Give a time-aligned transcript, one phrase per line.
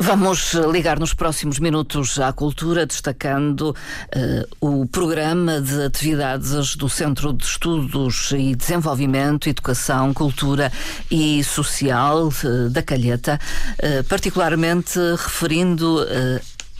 [0.00, 7.32] Vamos ligar nos próximos minutos à cultura, destacando uh, o programa de atividades do Centro
[7.32, 10.70] de Estudos e Desenvolvimento, Educação, Cultura
[11.10, 13.40] e Social uh, da Calheta,
[13.82, 16.06] uh, particularmente referindo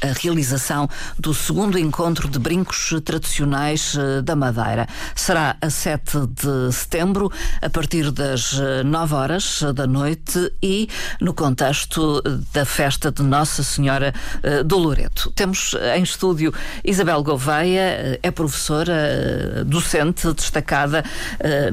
[0.01, 0.89] a realização
[1.19, 4.87] do segundo encontro de brincos tradicionais eh, da Madeira.
[5.15, 7.31] Será a 7 de setembro,
[7.61, 8.53] a partir das
[8.85, 10.89] 9 eh, horas da noite e
[11.21, 12.23] no contexto
[12.53, 15.31] da festa de Nossa Senhora eh, do Loreto.
[15.33, 16.53] Temos em estúdio
[16.85, 21.05] Isabel Gouveia, é professora, docente destacada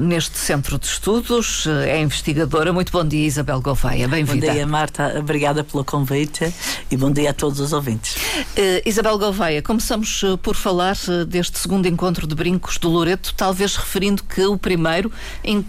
[0.00, 2.72] neste centro de estudos, é investigadora.
[2.72, 4.08] Muito bom dia, Isabel Gouveia.
[4.08, 4.46] Bem-vinda.
[4.46, 5.14] Bom dia, Marta.
[5.18, 6.52] Obrigada pelo convite
[6.90, 8.15] e bom dia a todos os ouvintes.
[8.16, 13.34] Uh, Isabel Gouveia, começamos uh, por falar uh, deste segundo encontro de brincos do Loreto,
[13.34, 15.12] talvez referindo que o primeiro
[15.44, 15.64] em,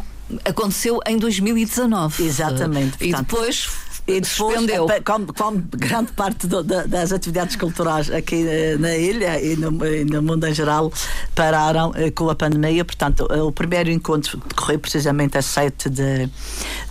[0.45, 2.23] aconteceu em 2019.
[2.23, 2.97] Exatamente.
[3.01, 3.69] e depois
[4.07, 4.57] e depois,
[5.03, 8.45] como, como, grande parte do, da, das atividades culturais aqui
[8.79, 10.91] na ilha e no, e no, mundo em geral
[11.35, 16.29] pararam com a pandemia, portanto, o primeiro encontro decorreu precisamente a 7 de,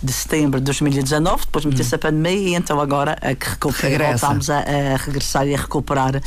[0.01, 3.47] de setembro de 2019, depois meteu-se a pandemia e então agora a que
[3.97, 6.21] voltámos a, a, regressar e a recuperar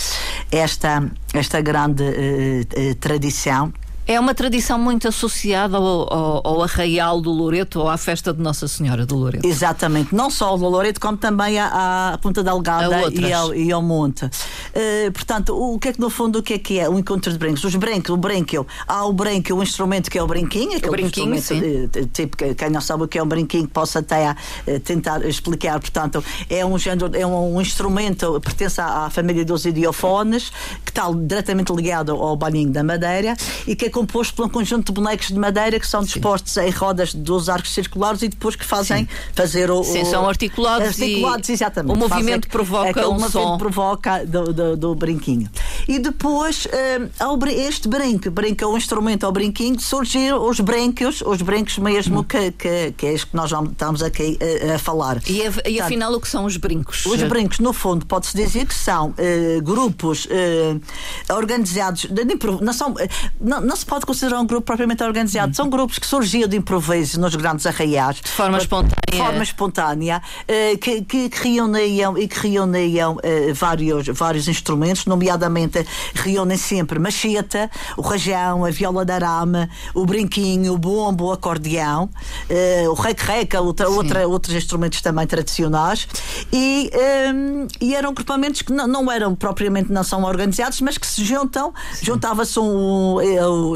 [0.51, 3.73] esta, esta grande uh, uh, tradição
[4.11, 8.43] é uma tradição muito associada ao, ao, ao, arraial do Loreto ou à festa de
[8.43, 9.47] Nossa Senhora do Loreto.
[9.47, 13.71] Exatamente, não só ao do Loreto, como também à, à Ponta Delgada e ao, e
[13.71, 14.25] ao, Monte.
[14.25, 17.31] Uh, portanto, o, que é que no fundo o que é que é o encontro
[17.31, 17.63] de brincos?
[17.63, 21.41] Os brincos, o brinquio, há o brinquio, o instrumento que é o brinquinho, o brinquinho,
[21.41, 21.61] sim.
[21.61, 25.79] Uh, tipo, quem não sabe o que é um brinquinho, posso até uh, tentar explicar.
[25.79, 30.51] Portanto, é um género, é um, um instrumento, pertence à, à, família dos idiofones,
[30.85, 33.37] que está diretamente ligado ao balinho da madeira
[33.69, 36.63] e que é composto por um conjunto de bonecos de madeira que são dispostos Sim.
[36.63, 39.09] em rodas dos arcos circulares e depois que fazem Sim.
[39.35, 41.95] fazer o, Sim, são articulados, articulados e exatamente.
[41.95, 43.59] O movimento fazem, provoca é, o, o som.
[43.59, 45.51] provoca do, do, do, brinquinho.
[45.87, 51.43] E depois, um, este brinco, brinco é um instrumento ao brinquinho, surgiram os brincos, os
[51.43, 52.25] brincos mesmo hum.
[52.25, 55.21] que, que, que é isto que nós estamos aqui a, a falar.
[55.29, 57.05] E, a, e afinal, o que são os brincos?
[57.05, 62.25] Os brincos, no fundo, pode-se dizer que são uh, grupos uh, organizados, de,
[62.63, 62.95] não, são,
[63.39, 65.55] não, não se pode considerar um grupo propriamente organizado.
[65.55, 68.21] São grupos que surgiam de improviso nos grandes arraiais.
[68.21, 68.97] De forma espontânea.
[69.11, 75.85] De forma espontânea, uh, que, que, reuniam e que reuniam uh, vários, vários instrumentos, nomeadamente
[76.15, 82.05] reúnem sempre macheta, o rajão, a viola de arame, o brinquinho, o bombo, o acordeão,
[82.49, 86.07] uh, o rec-reca, outra, outra, outros instrumentos também tradicionais.
[86.53, 86.93] E,
[87.35, 91.25] um, e eram grupamentos que não, não eram propriamente, não são organizados, mas que se
[91.25, 93.17] juntam, juntava-se um,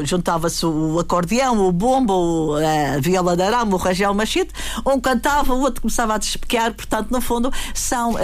[0.03, 4.51] juntava-se o acordeão, o bombo, a viola de arame, o rajão machete,
[4.85, 8.17] um cantava, o outro começava a despequear, portanto, no fundo, são uh,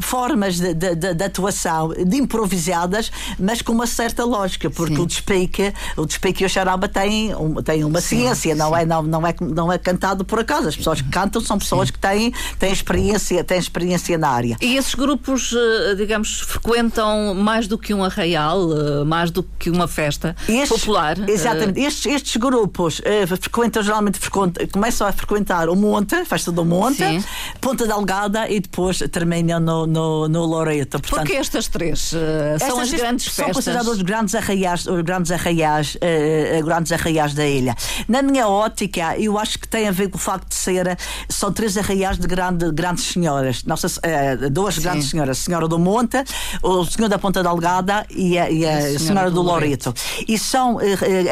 [0.00, 5.02] formas de, de, de, de, atuação de improvisadas, mas com uma certa lógica, porque sim.
[5.02, 8.58] o despeque, o despeque e o charaba têm, um, têm uma sim, ciência, sim.
[8.58, 10.68] não é, não, não, é, não é cantado por acaso.
[10.68, 14.56] As pessoas que cantam são pessoas que têm, têm, experiência, têm experiência na área.
[14.60, 19.70] E esses grupos, eh, digamos, frequentam mais do que um arraial, eh, mais do que
[19.70, 21.05] uma festa estes, popular?
[21.28, 21.80] Exatamente.
[21.80, 26.96] Estes, estes grupos uh, frequentam, geralmente frequentam, começam a frequentar o Monte, Festa do Monte,
[26.96, 27.24] Sim.
[27.60, 30.98] Ponta Delgada e depois terminam no, no, no Loreto.
[31.00, 32.16] Portanto, Porque estas três uh,
[32.58, 33.44] são as grandes festas?
[33.44, 37.74] São considerados os grandes arraiais, os grandes arraiais, uh, grandes arraiais da ilha.
[38.08, 41.52] Na minha ótica, eu acho que tem a ver com o facto de ser, são
[41.52, 43.64] três arraiais de grande, grandes senhoras.
[43.64, 44.82] Nossa, uh, duas Sim.
[44.82, 46.22] grandes senhoras, a Senhora do Monte,
[46.62, 49.94] o Senhor da Ponta Delgada e a, e a, a Senhora, senhora, do, do Loreto.
[50.26, 50.78] E são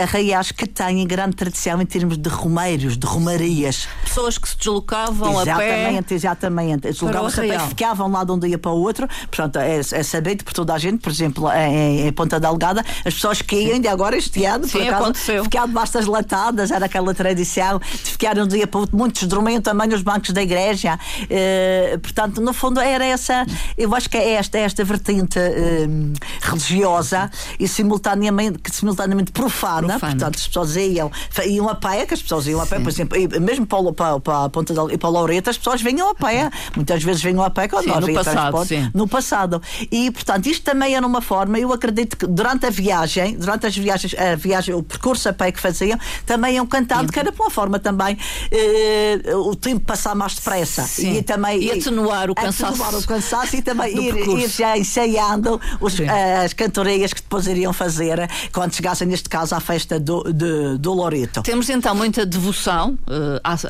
[0.02, 3.88] arraiais que têm grande tradição em termos de romeiros, de romarias.
[4.04, 6.14] Pessoas que se deslocavam exatamente, a pé.
[6.14, 6.80] Exatamente.
[6.90, 9.08] Deslocavam-se a pé, ficavam lá de um dia para o outro.
[9.30, 13.14] Portanto, é, é sabido por toda a gente, por exemplo, em, em Ponta Delgada, as
[13.14, 15.44] pessoas que ainda agora este ano, Sim, por acaso, aconteceu.
[15.44, 18.96] debaixo das latadas, era aquela tradição de ficar um dia para o outro.
[18.96, 20.98] Muitos dormiam também nos bancos da igreja.
[21.22, 23.46] Uh, portanto, no fundo, era essa,
[23.76, 30.12] eu acho que é esta, esta vertente uh, religiosa e simultaneamente, que simultaneamente profana, profana,
[30.12, 31.10] portanto, as pessoas iam,
[31.46, 32.82] iam a pé, que as pessoas iam a pé, Sim.
[32.82, 36.10] por exemplo, mesmo para, para, para a Ponta e para a Laureta, as pessoas vinham
[36.10, 36.50] a pé.
[36.74, 38.90] Muitas vezes vinham a pé quando sim, nós no passado, sim.
[38.94, 39.62] no passado.
[39.90, 43.76] E, portanto, isto também era uma forma eu acredito que durante a viagem, durante as
[43.76, 47.50] viagens, a viagem, o percurso a pé que faziam, também iam cantando, que era uma
[47.50, 50.82] forma também uh, o tempo passar mais depressa.
[50.82, 51.18] Sim.
[51.18, 52.82] E também e atenuar o cansaço.
[52.82, 55.96] Atenuar o cansaço e também ir, ir, já ensaiando os,
[56.44, 60.92] as cantorias que depois iriam fazer quando chegassem, neste caso, à festa do, de, do
[60.92, 61.42] Loreto.
[61.42, 63.64] Temos então muita devoção uh, às,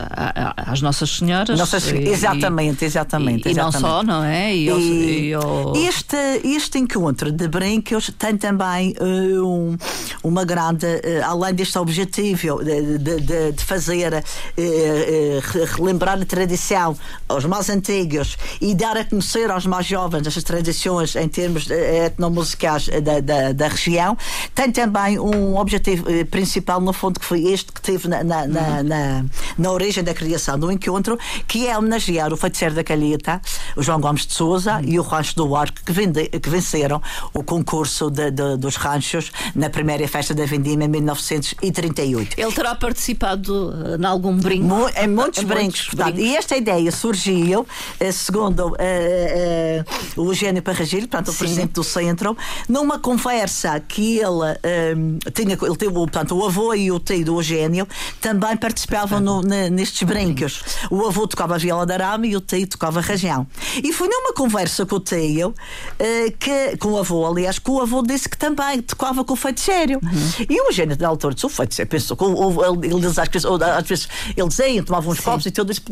[0.57, 1.59] às, Nossas Senhoras.
[1.59, 3.49] Nossas, e, exatamente, exatamente.
[3.49, 4.55] E, e, não só, não é?
[4.55, 9.77] E, e, e este, este encontro de brincos tem também uh, um,
[10.23, 14.25] uma grande, uh, além deste objetivo de, de, de, de fazer,
[15.77, 16.97] relembrar a tradição
[17.29, 22.89] aos mais antigos e dar a conhecer aos mais jovens as tradições em termos etnomusicais
[23.03, 24.17] da, da, da região,
[24.55, 28.83] tem também um objetivo principal, no fundo, que foi este que teve na, na, na,
[28.83, 29.25] na,
[29.59, 31.19] na origem da criação do encontro,
[31.49, 33.41] que é homenagear o feiticeiro da Calheta,
[33.77, 37.01] o João Gomes de Souza e o Rancho do Arco, que, vende, que venceram
[37.33, 42.39] o concurso de, de, dos ranchos na primeira festa da Vendima em 1938.
[42.39, 44.67] Ele terá participado uh, em algum brinco?
[44.67, 45.89] Mo em muitos em brincos.
[45.93, 46.21] Muitos brincos.
[46.21, 51.39] E esta ideia surgiu, uh, segundo uh, o Eugênio Parragilho, portanto, o Sim.
[51.39, 52.37] presidente do centro,
[52.69, 57.87] numa conversa que ele tinha, ele teve, portanto, o avô e o tio do Eugênio
[58.21, 60.63] também participavam no, nestes brincos.
[60.91, 63.47] O avô tocava viola de arame e o tio tocava rajão.
[63.83, 67.81] E foi numa conversa com o tio, uh, que, com o avô, aliás, que o
[67.81, 70.01] avô disse que também tocava com o feiticeiro.
[70.03, 70.47] Uhum.
[70.49, 74.49] E o Eugênio, da altura, disse: o feiticeiro pensou, ele, ele, ele, às vezes, ele
[74.49, 75.25] dizia, tomava uns Sim.
[75.25, 75.83] copos e tudo isso,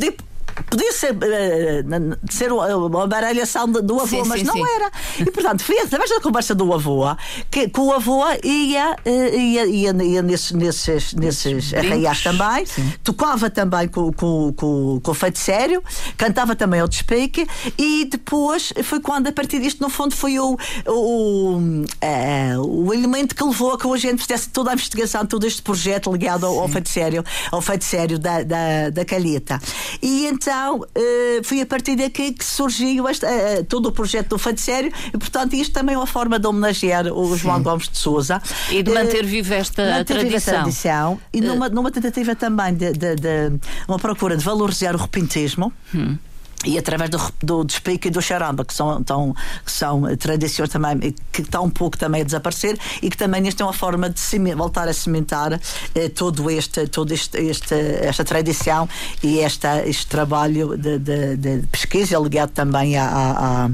[0.69, 4.65] podia ser, uh, ser uma baralhação do avô, sim, mas sim, não sim.
[4.77, 4.91] era.
[5.19, 7.03] E portanto, foi através da conversa do avô
[7.51, 12.67] que, que o avô ia, uh, ia, ia, ia nesses, nesses, nesses arraiais também,
[13.03, 15.83] tocava também com, com, com, com o feiticeiro,
[16.17, 17.47] cantava também ao despique
[17.79, 20.57] e depois foi quando, a partir disto, no fundo, foi o,
[20.87, 25.47] o, uh, o elemento que levou a que a gente fizesse toda a investigação, todo
[25.47, 29.61] este projeto ligado ao, ao feiticeiro, ao feiticeiro da, da, da Calheta.
[30.01, 34.39] E então uh, foi a partir daqui que surgiu este, uh, todo o projeto do
[34.39, 37.63] Feiticeiro e, portanto, isto também é uma forma de homenagear o João Sim.
[37.63, 38.43] Gomes de Souza.
[38.71, 40.39] E de manter viva esta manter tradição.
[40.39, 43.53] Viva tradição e numa, numa tentativa também de, de, de,
[43.87, 45.73] uma procura de valorizar o repentismo.
[45.95, 46.17] Hum
[46.65, 51.15] e através do, do despique e do charamba, que são, tão, que são tradições também
[51.33, 54.55] que estão um pouco também a desaparecer e que também isto é uma forma de
[54.55, 55.61] voltar a cimentar
[55.95, 58.89] eh, todo este, todo este, este, esta tradição
[59.23, 63.69] e esta, este trabalho de, de, de pesquisa ligado também à,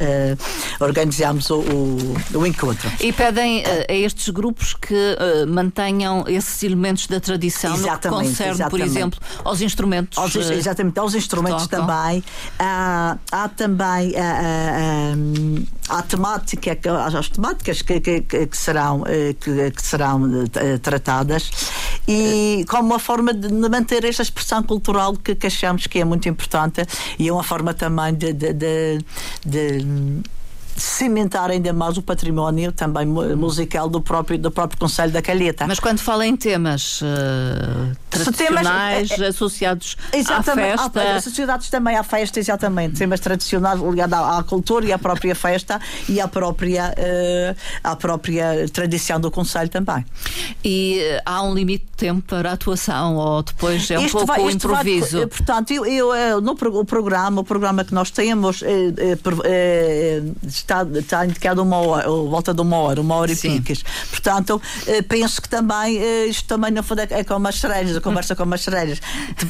[0.80, 2.92] organizamos o, o, o, encontro.
[3.00, 8.10] E pedem uh, a estes grupos que uh, mantenham esses elementos da tradição exatamente, no
[8.22, 8.70] que concerne, exatamente.
[8.70, 10.18] por exemplo, aos instrumentos.
[10.18, 12.24] Aos, exatamente, aos instrumentos também.
[12.58, 14.14] Há, há também
[15.90, 16.78] a, temática,
[17.18, 19.04] as temáticas que, que, que serão,
[19.40, 20.46] que, que serão
[20.82, 21.52] tratadas
[22.08, 26.28] e como uma forma de manter esta expressão cultural que que achamos que é muito
[26.30, 26.86] importante
[27.20, 29.06] e é uma forma também de, de, de,
[29.46, 30.24] de
[30.76, 35.66] cimentar ainda mais o património também musical do próprio, do próprio Conselho da Calheta.
[35.68, 39.98] Mas quando fala em temas uh, tradicionais temas, é, é, associados
[40.30, 41.16] à festa...
[41.16, 42.98] Associados também à festa, exatamente.
[42.98, 47.96] Temas tradicionais ligados à, à, cultura e à própria festa e à própria, uh, à
[47.96, 50.06] própria tradição do Conselho também.
[50.64, 54.28] E há um limite de tempo para a atuação ou depois é um isto pouco
[54.28, 55.18] vai, improviso?
[55.18, 58.64] Vai, portanto, eu, eu, no o programa, o programa que nós temos
[60.64, 63.56] está, está indicado uma hora, volta de uma hora, uma hora Sim.
[63.56, 63.84] e piques.
[64.10, 67.98] Portanto, eh, penso que também, eh, isto também no fundo é, é como as cerejas,
[67.98, 69.00] a conversa com as cerejas.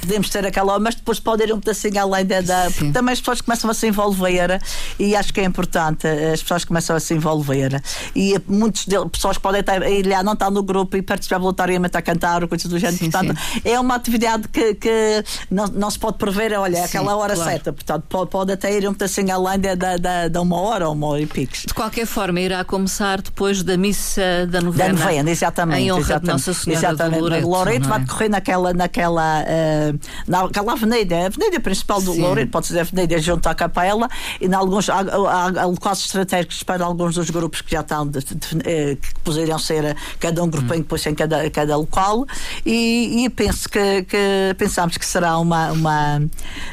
[0.02, 2.42] Podemos ter aquela, mas depois pode ir um pedacinho além da.
[2.42, 4.62] da porque também as pessoas começam a se envolver
[5.00, 7.82] e acho que é importante, as pessoas começam a se envolver.
[8.16, 12.02] E muitas pessoas podem estar, ir lá, não estar no grupo e participar voluntariamente a
[12.02, 12.98] cantar ou coisas do género.
[12.98, 13.62] Sim, portanto, sim.
[13.64, 17.52] é uma atividade que, que não, não se pode prever, olha, sim, aquela hora claro.
[17.52, 17.74] certa.
[17.74, 21.03] Portanto, pode, pode até ir um pedacinho além da, da, da uma hora ou uma
[21.08, 21.26] hora e.
[21.26, 24.94] De qualquer forma, irá começar depois da missa da novena.
[24.94, 25.82] Da novena, exatamente.
[25.82, 27.22] Em honra exatamente, de Nossa Senhora exatamente.
[27.22, 28.02] Loreto, Loreto vai é?
[28.02, 32.22] decorrer naquela, naquela, uh, naquela avenida, a avenida principal do Sim.
[32.22, 34.08] Loreto, pode ser a avenida junto à capela,
[34.40, 38.36] e em alguns, há, há, estratégicos para alguns dos grupos que já estão, de, de,
[38.36, 40.84] de, eh, que poderiam ser cada um grupinho, hum.
[40.84, 42.26] depois em cada, cada local,
[42.66, 46.22] e, e penso que, que pensamos que será uma, uma,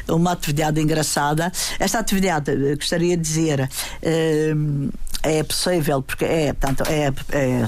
[0.07, 1.51] uma atividade engraçada.
[1.79, 3.67] Esta atividade, eh, gostaria de dizer, uh,
[4.21, 4.91] um,
[5.23, 7.61] é possível, porque é, portanto, é, é, é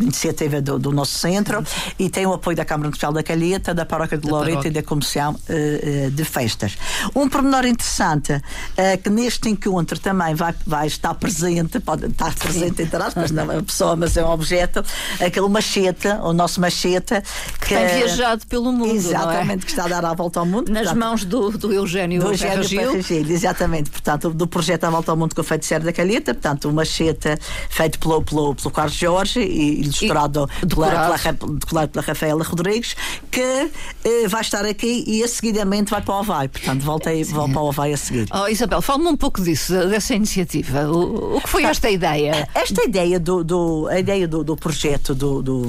[0.00, 1.64] iniciativa do, do, nosso centro
[1.98, 4.82] e tem o apoio da Câmara Municipal da Calheta, da Paróquia de Loreto e da
[4.82, 6.76] Comissão uh, de Festas.
[7.14, 8.40] Um pormenor interessante
[8.76, 13.50] é que neste encontro também vai, vai estar presente, pode estar presente entre aspas, não
[13.50, 14.84] é uma pessoa, mas é um objeto,
[15.20, 17.22] aquele machete, o nosso machete
[17.60, 18.94] que, que tem viajado pelo mundo.
[18.94, 19.64] Exatamente, é?
[19.64, 20.70] que está a dar a volta ao mundo.
[20.70, 22.92] Nas portanto, mãos do, do Eugênio, do Eugênio Gil.
[23.30, 26.81] Exatamente, portanto, do projeto A Volta ao Mundo com o Feiticeiro da Calheta, portanto, uma
[26.82, 27.38] macheta
[27.70, 31.18] feito pelo, pelo, pelo Carlos Jorge e ilustrado e pela,
[31.66, 32.96] pela, pela Rafaela Rodrigues,
[33.30, 33.70] que
[34.04, 36.48] eh, vai estar aqui e a seguidamente vai para o Havaí.
[36.48, 38.26] Portanto, voltei vou para o Havaí a seguir.
[38.32, 40.86] Oh, Isabel, fala-me um pouco disso, dessa iniciativa.
[40.88, 42.48] O, o que foi esta ideia?
[42.54, 45.66] Esta ideia do, do, a ideia do, do projeto do, do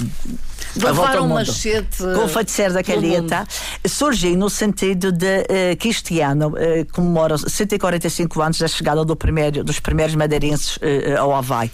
[0.76, 3.48] levar um machete com o feiticeiro da calheta.
[3.86, 9.16] Surgiu no sentido de uh, que este ano uh, comemora 145 anos da chegada do
[9.16, 11.72] primeiro, dos primeiros madeirenses uh, ao Havaí.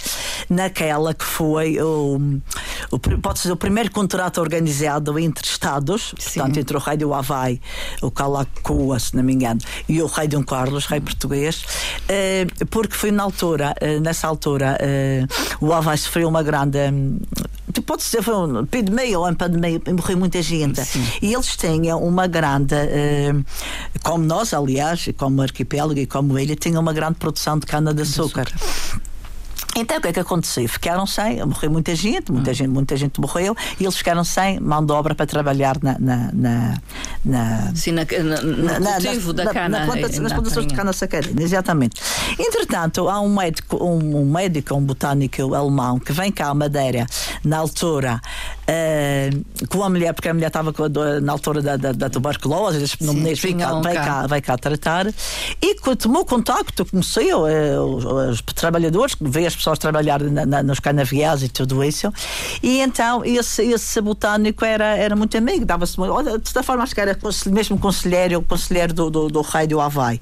[0.50, 2.40] Naquela que foi o,
[2.92, 6.40] o, pode ser o primeiro contrato organizado entre Estados Sim.
[6.40, 7.62] portanto entre o rei do Havaí
[8.02, 11.64] o Calacua, se não me engano e o rei Dom Carlos, rei português
[12.70, 14.78] porque foi na altura nessa altura
[15.62, 16.80] o Havaí sofreu uma grande
[17.86, 20.84] pode ser foi um pandemia ou em pandemia morreu muita gente.
[20.84, 21.06] Sim.
[21.22, 23.46] e eles tinham uma grande uh,
[24.04, 28.02] como nós aliás como arquipélago e como ele tinham uma grande produção de cana de
[28.02, 28.46] açúcar.
[28.46, 29.02] De açúcar.
[29.80, 30.68] Então o que é que aconteceu?
[30.68, 34.86] Ficaram sem, morreu muita gente, muita gente, muita gente morreu e eles ficaram sem mão
[34.86, 36.78] de obra para trabalhar na, na, na,
[37.24, 39.80] na Sim, na, na, na cultivo da cana.
[39.80, 42.02] Na, planta, nas plantações de cana sacarina, exatamente.
[42.38, 47.06] Entretanto, há um médico, um, um, médico, um botânico alemão que vem cá à Madeira
[47.44, 48.22] na altura
[48.70, 50.74] uh, com a mulher, porque a mulher estava
[51.22, 54.28] na altura da, da, da tuberculose, das pneumonias, vem, cá, um cá.
[54.28, 55.08] vem cá tratar
[55.62, 60.80] e tomou contacto, conheceu uh, os, os trabalhadores, veio as pessoas trabalhar na, na, nos
[60.80, 62.12] canaviais e tudo isso.
[62.62, 66.96] E então esse, esse botânico era, era muito amigo, dava-se olha, de certa forma acho
[66.96, 70.20] que era mesmo conselheiro, conselheiro do, do, do rei do Havaí.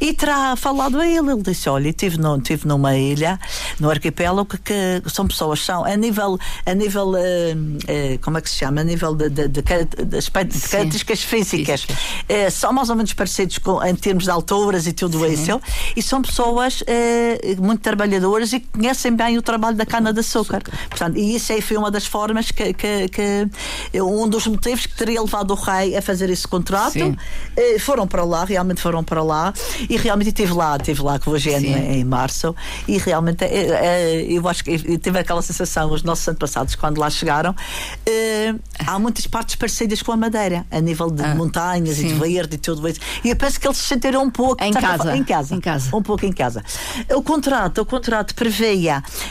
[0.00, 3.38] E terá falado a ele, ele disse: Olha, estive, no, estive numa ilha,
[3.78, 8.40] no arquipélago, que, que são pessoas, são a nível, a nível uh, uh, como é
[8.40, 8.80] que se chama?
[8.80, 13.80] A nível de, de, de, de características físicas, uh, são mais ou menos parecidos com,
[13.84, 15.32] em termos de alturas e tudo Sim.
[15.32, 15.60] isso.
[15.94, 16.82] E são pessoas
[17.58, 20.62] muito trabalhadoras e conhecem bem o trabalho da cana-de-açúcar.
[20.88, 24.96] Portanto, e isso aí foi uma das formas que, que, que, um dos motivos que
[24.96, 27.16] teria levado o rei a fazer esse contrato.
[27.56, 29.52] Eh, foram para lá, realmente foram para lá,
[29.88, 32.54] e realmente estive lá, estive lá com o Eugênio em, em, março,
[32.86, 37.10] e realmente eh, eh, eu acho que tive aquela sensação, os nossos antepassados, quando lá
[37.10, 37.54] chegaram,
[38.86, 42.06] há muitas partes parecidas com a Madeira, a nível de ah, montanhas sim.
[42.06, 43.00] e de verde e tudo isso.
[43.24, 45.16] E eu penso que eles se sentiram um pouco em casa.
[45.16, 45.54] Em casa.
[45.54, 45.96] Em casa.
[45.96, 46.62] Um pouco em casa.
[47.14, 48.51] O contrato, o contrato preveia,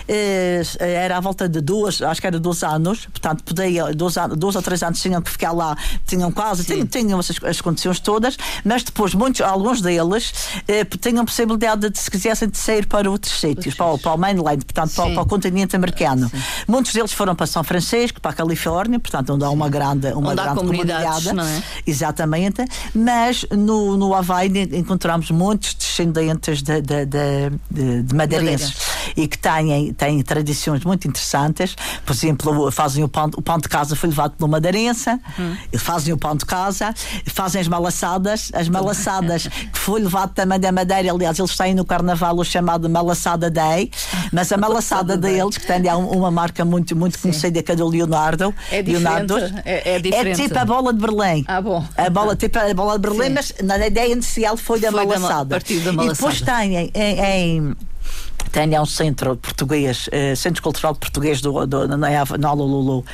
[0.07, 4.55] eh, era à volta de duas, acho que era dois anos, portanto, podia, dois, dois
[4.55, 8.37] ou três anos tinham que ficar lá, tinham quase, tinham, tinham as, as, condições todas,
[8.63, 10.33] mas depois muitos, alguns deles
[10.67, 14.65] eh, tinham possibilidade de, se quisessem, de sair para outros sítios, para, para, o mainland,
[14.65, 16.29] portanto, para, para, o continente americano.
[16.29, 16.41] Sim.
[16.67, 20.31] Muitos deles foram para São Francisco, para a Califórnia, portanto, onde há uma grande, uma
[20.31, 21.29] onde grande comunidade.
[21.29, 21.63] É?
[21.85, 28.73] Exatamente, mas no, no Havaí encontramos muitos descendentes de, de, de, de madeirenses
[29.15, 31.75] e que têm, têm tradições muito interessantes.
[32.05, 35.55] Por exemplo, fazem o pão, o pão de casa foi levado pela madeirença, hum.
[35.77, 36.93] fazem o pão de casa,
[37.25, 41.11] fazem as malaçadas, as malaçadas que foi levado também da Madeira.
[41.11, 43.91] Aliás, eles têm no carnaval o chamado Malaçada Day,
[44.31, 48.53] mas a malaçada deles, que tem uma marca muito, muito conhecida, que é do Leonardo.
[48.71, 50.41] É Leonardo, é, é, diferente.
[50.41, 51.43] É tipo a bola de Berlim.
[51.47, 51.85] Ah, bom.
[51.97, 53.33] A bola, tipo a bola de Berlim, Sim.
[53.33, 55.59] mas na ideia inicial foi da foi malaçada.
[55.59, 56.03] Da, da.
[56.03, 57.75] E depois têm em, em
[58.51, 63.05] tenha um centro português, uh, Centro Cultural Português do, do, na, na Lulu, uh,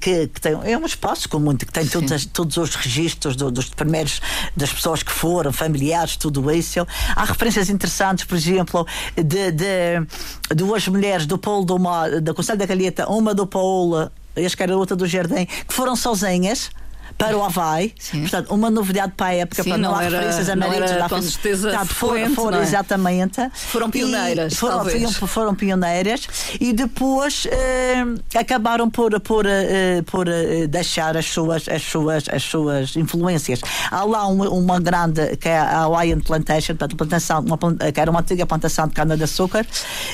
[0.00, 3.50] que, que, tem, é um espaço com muito, que tem todos, todos os registros do,
[3.50, 4.20] dos primeiros,
[4.56, 6.86] das pessoas que foram, familiares, tudo isso.
[7.14, 12.58] Há referências interessantes, por exemplo, de, de duas mulheres do Polo do Mar, da Conselho
[12.58, 16.70] da Calheta, uma do Paulo, acho que era outra do Jardim, que foram sozinhas
[17.18, 17.92] para o Havaí.
[17.98, 18.20] Sim.
[18.20, 20.90] Portanto, uma novidade para a época, Sim, para não, não há era, referências a maridos.
[20.90, 22.62] Era, com certeza tá, foram, foram é?
[22.62, 23.50] exatamente.
[23.52, 24.54] Foram pioneiras.
[24.54, 24.84] Foram,
[25.26, 26.28] foram, pioneiras
[26.60, 28.04] e depois eh,
[28.38, 33.60] acabaram por, por, eh, por eh, deixar as suas, as, suas, as suas influências.
[33.90, 37.58] Há lá uma, uma grande, que é a Hawaiian Plantation, portanto, plantação, uma,
[37.92, 39.66] que era uma antiga plantação de cana-de-açúcar,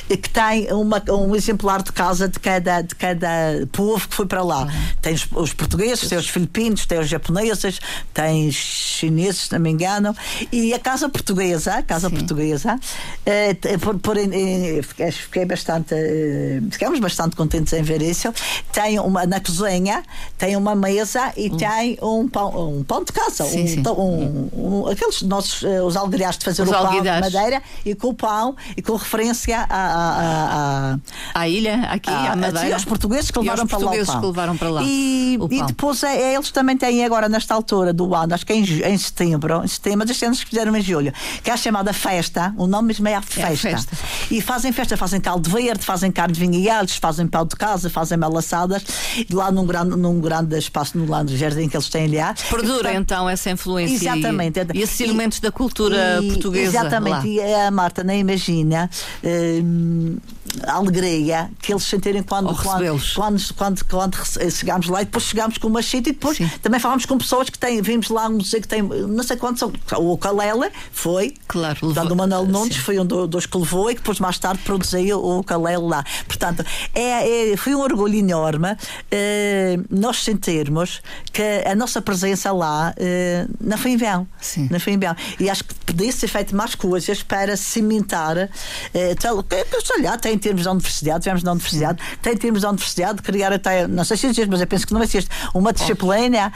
[0.07, 3.27] que tem uma, um exemplar de casa de cada, de cada
[3.71, 4.63] povo que foi para lá.
[4.63, 4.71] Uhum.
[5.01, 7.79] Tem os, os portugueses, tem os filipinos, tem os japoneses,
[8.13, 10.15] tem chineses, se não me engano,
[10.51, 12.15] e a casa portuguesa, a casa Sim.
[12.15, 12.79] portuguesa,
[13.25, 18.33] eh, por, por, eh, fiquei bastante, eh, ficamos bastante contentes em ver isso.
[18.71, 20.03] Tem uma na cozinha,
[20.37, 21.57] tem uma mesa e hum.
[21.57, 23.83] tem um pão, um pão de casa, sim, um, sim.
[23.87, 27.95] Um, um, aqueles nossos eh, os algariás de fazer os o pão de madeira e
[27.95, 30.97] com o pão e com referência a,
[31.33, 32.67] a ilha aqui, a madeira.
[32.67, 33.91] Sim, aos portugueses que levaram para lá.
[33.91, 34.81] Que levaram para lá.
[34.83, 38.53] E, e depois é, é, eles também têm agora, nesta altura do ano, acho que
[38.53, 41.13] é em, em setembro, em setembro, mas este ano que fizeram em julho,
[41.43, 43.69] que é a chamada festa, o nome mesmo é a festa.
[43.69, 43.97] É a festa.
[44.29, 47.55] E fazem festa, fazem caldo verde, fazem carne de vinho e alhos, fazem pão de
[47.55, 48.83] casa, fazem melaçadas,
[49.31, 52.35] lá num grande, num grande espaço no lado do jardim que eles têm ali.
[52.49, 53.95] Perdura então essa influência.
[53.95, 54.59] Exatamente.
[54.59, 56.77] E, e esses elementos da cultura e, portuguesa.
[56.79, 57.15] Exatamente.
[57.15, 57.27] Lá.
[57.27, 58.89] E a Marta nem imagina.
[59.23, 60.17] Hum,
[60.63, 64.17] a alegria que eles sentirem quando, quando, quando, quando, quando,
[64.51, 66.49] chegámos lá e depois chegámos com uma chita e depois Sim.
[66.61, 69.61] também falámos com pessoas que têm, vimos lá um museu que tem não sei quantos.
[69.97, 74.01] O Calela foi, claro, portanto, o Manuel Nunes foi um dos que levou e que
[74.01, 76.03] depois mais tarde produziu o Calelo lá.
[76.27, 78.75] Portanto, é, é, foi um orgulho enorme
[79.11, 81.01] eh, nós sentirmos
[81.31, 84.27] que a nossa presença lá eh, não foi em vão.
[84.39, 84.67] Sim.
[84.71, 85.15] Não foi em vão.
[85.39, 88.49] E acho que podia ser feito mais coisas para cimentar,
[88.93, 89.43] eh, tal,
[89.83, 93.53] sei lá, tem termos da universidade, tivemos na universidade, tem em termos da universidade, criar
[93.53, 96.05] até, não sei se existe, mas eu penso que não existe, uma disciplina
[96.35, 96.51] esse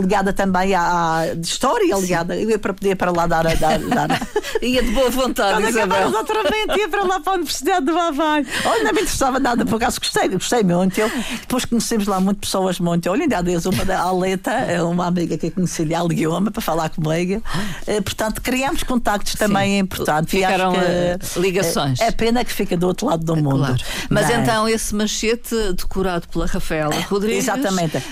[0.00, 3.44] ligada também à, à de história, ligada, eu ia para poder para lá dar.
[3.56, 4.08] dar, dar.
[4.62, 6.08] ia de boa vontade, Isabel.
[6.08, 8.46] Exatamente, ia para lá para a Universidade do Havaí.
[8.64, 10.98] Olha, não me interessava nada, por acaso gostei, gostei muito.
[10.98, 13.08] Eu, depois conhecemos lá muito pessoas muito.
[13.10, 16.02] Olha, ainda há dias uma da Aleta, é uma amiga que eu conheci ali, a
[16.02, 17.42] Leguioma, para falar comigo.
[17.86, 20.30] Eh, portanto, criamos contactos também, é importante.
[20.30, 22.00] Ficaram que, eh, ligações.
[22.00, 23.58] É, é pena que fica do outro lado do mundo.
[23.58, 23.82] Claro.
[24.08, 24.40] Mas Bem.
[24.40, 27.44] então esse machete decorado pela Rafaela Rodrigues.
[27.44, 27.98] Exatamente.
[27.98, 28.02] Uh,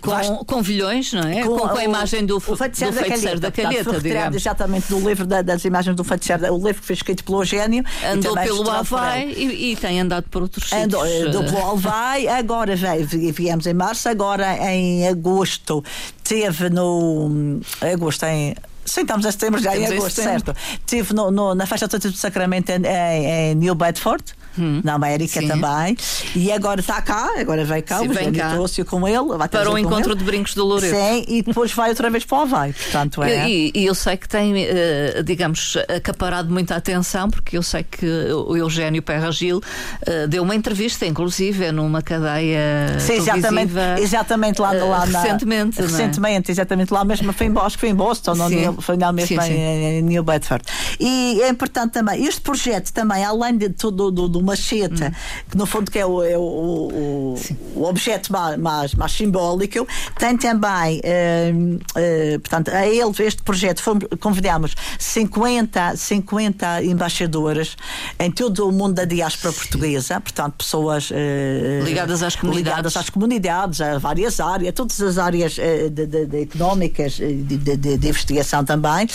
[0.00, 1.42] com, com vilhões, não é?
[1.42, 4.88] Com, com, com a imagem do, o feiticeiro, do feiticeiro da calheta, da calheta Exatamente,
[4.88, 7.84] do livro da, das imagens do feiticeiro, o livro que foi escrito pelo Eugênio.
[8.04, 11.28] Andou pelo Alvai e, e, tem andado por outros Andou, sítios.
[11.28, 15.84] Andou pelo Alvai, agora veio, viemos em março, agora em agosto
[16.22, 17.60] teve no.
[17.80, 18.54] Agosto em
[18.84, 20.54] Sim, estamos em setembro, já em agosto, certo.
[20.72, 24.22] Estive no, no, na festa do Sacramento em, em, em New Bedford
[24.58, 24.80] hum.
[24.84, 25.48] na América Sim.
[25.48, 25.96] também.
[26.34, 29.36] E agora está cá, agora veio cá, Sim, o Gênio trouxe com ele.
[29.36, 30.18] Vai para o encontro ele.
[30.18, 30.96] de brincos do Loureiro.
[30.96, 32.72] Sim, e depois vai outra vez para o Havaí.
[32.72, 33.48] Portanto, é...
[33.48, 38.06] e, e eu sei que tem, uh, digamos, acaparado muita atenção, porque eu sei que
[38.06, 42.98] o Eugênio Perra Gil uh, deu uma entrevista, inclusive, numa cadeia.
[42.98, 45.80] Sim, exatamente, exatamente lá, uh, lá na, recentemente.
[45.80, 45.82] É?
[45.82, 48.48] Recentemente, exatamente lá mesmo, foi em, que foi em Boston, não,
[48.80, 50.64] foi mesmo sim, em, New Bedford.
[51.00, 55.10] E é importante também, este projeto também, além de tudo do, do machete, hum.
[55.50, 57.34] que no fundo que é o, é o, o,
[57.76, 59.86] o objeto mais, mais, mais, simbólico,
[60.18, 67.76] tem também, uh, uh, portanto, a ele, este projeto, fomos, convidamos 50, 50 embaixadoras
[68.18, 71.14] em todo o mundo da diáspora portuguesa, portanto, pessoas uh,
[71.84, 72.72] ligadas às comunidades.
[72.74, 78.08] Ligadas às comunidades, a várias áreas, todas as áreas de, de, de económicas, de, de,
[78.08, 79.08] investigação também.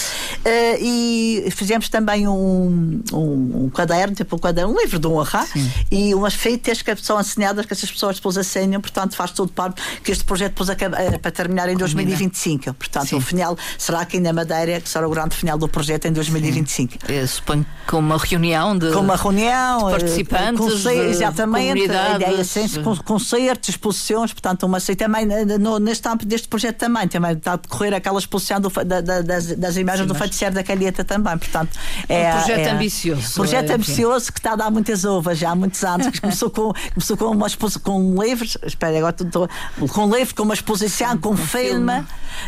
[0.80, 5.72] e fizemos também um, um, um caderno, tipo um caderno, um livro de honra, Sim.
[5.92, 9.82] e umas feitas que são assinadas que essas pessoas depois assinam, portanto faz tudo parte
[10.04, 12.74] que este projeto depois acaba, é para terminar em 2025.
[12.74, 13.16] Portanto, Sim.
[13.16, 17.12] o final será aqui na Madeira, que será o grande final do projeto em 2025.
[17.12, 22.66] Eu suponho com uma reunião de, com uma reunião, de participantes, conce, exatamente, ideia, assim,
[22.68, 22.80] de...
[23.04, 27.56] concertos, exposições, portanto, uma assim, também no, neste âmbito deste projeto também, também está a
[27.56, 31.38] decorrer aquela exposição do, da, da, das, das imagens Sim, do feiticeiro da Calheta também,
[31.38, 31.78] portanto
[32.08, 33.34] é um projeto é, ambicioso.
[33.34, 36.50] Projeto é, ambicioso que está a dar muitas ovas já há muitos anos, que começou
[36.50, 39.50] com, começou com uma exposição com livros, espera, agora estou
[39.89, 42.00] com livro, com uma exposição, com um filme, filme.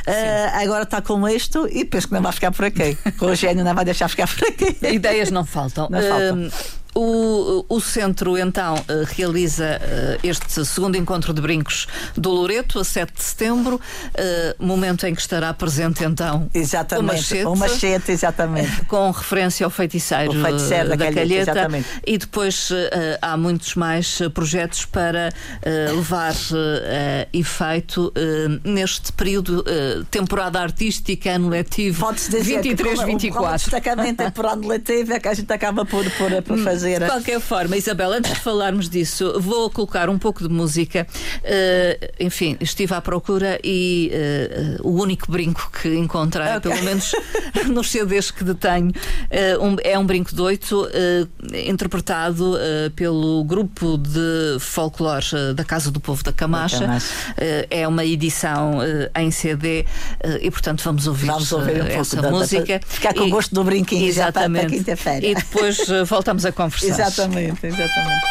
[0.08, 2.98] Uh, agora está com isto e penso que não vai ficar por aqui.
[3.18, 4.78] Com o gênio não vai deixar ficar por aqui.
[4.88, 5.88] Ideias não faltam.
[5.90, 6.50] Não faltam.
[6.94, 12.84] O, o centro então eh, realiza uh, este segundo encontro de brincos do Loreto a
[12.84, 18.12] 7 de setembro, uh, momento em que estará presente então exatamente, o machete, o machete
[18.12, 18.84] exatamente.
[18.88, 22.70] com referência ao feiticeiro, o feiticeiro da, da calheta, calheta e depois
[23.22, 25.32] há muitos mais projetos para
[25.96, 26.36] levar
[27.32, 28.14] efeito
[28.64, 29.64] neste período
[30.10, 33.36] temporada artística ano letivo 23-24.
[33.36, 36.81] O destacamento é por ano letivo é que a gente acaba por, por, por fazer
[36.82, 37.00] fazer.
[37.00, 41.08] De qualquer forma, Isabel, antes de falarmos disso, vou colocar um pouco de música.
[41.40, 44.12] Uh, enfim, estive à procura e
[44.82, 46.72] uh, o único brinco que encontrei, okay.
[46.72, 47.12] pelo menos
[47.68, 50.88] nos CDs que detenho, uh, um, é um brinco de oito,
[51.54, 52.58] interpretado
[52.96, 57.02] pelo grupo de folclore da Casa do Povo da Camacha.
[57.70, 58.80] é uma edição
[59.16, 59.86] em CD
[60.42, 62.80] e, portanto, vamos ouvir, vamos ouvir um essa da, música.
[62.80, 64.78] Da, ficar com o gosto do brinquinho exatamente.
[64.78, 65.26] quinta-feira.
[65.26, 66.71] E depois voltamos a conversar.
[66.82, 68.26] Exatamente, exatamente.